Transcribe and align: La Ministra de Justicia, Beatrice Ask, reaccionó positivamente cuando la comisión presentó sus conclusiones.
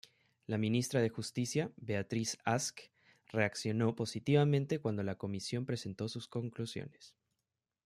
La 0.47 0.57
Ministra 0.57 0.99
de 0.99 1.09
Justicia, 1.09 1.71
Beatrice 1.77 2.39
Ask, 2.43 2.79
reaccionó 3.27 3.95
positivamente 3.95 4.79
cuando 4.79 5.03
la 5.03 5.13
comisión 5.19 5.67
presentó 5.67 6.07
sus 6.09 6.27
conclusiones. 6.27 7.13